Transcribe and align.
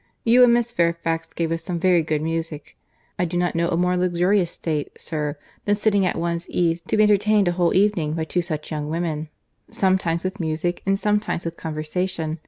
You 0.23 0.43
and 0.43 0.51
Miss 0.51 0.71
Fairfax 0.71 1.31
gave 1.31 1.51
us 1.51 1.63
some 1.63 1.79
very 1.79 2.01
good 2.01 2.23
music. 2.23 2.75
I 3.19 3.25
do 3.25 3.37
not 3.37 3.53
know 3.53 3.67
a 3.69 3.77
more 3.77 3.95
luxurious 3.95 4.49
state, 4.49 4.99
sir, 4.99 5.37
than 5.65 5.75
sitting 5.75 6.07
at 6.07 6.15
one's 6.15 6.49
ease 6.49 6.81
to 6.87 6.97
be 6.97 7.03
entertained 7.03 7.47
a 7.47 7.51
whole 7.51 7.75
evening 7.75 8.13
by 8.13 8.23
two 8.23 8.41
such 8.41 8.71
young 8.71 8.89
women; 8.89 9.29
sometimes 9.69 10.23
with 10.23 10.39
music 10.39 10.81
and 10.87 10.97
sometimes 10.97 11.45
with 11.45 11.55
conversation. 11.55 12.39